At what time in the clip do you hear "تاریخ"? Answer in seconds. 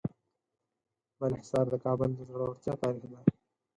2.83-3.05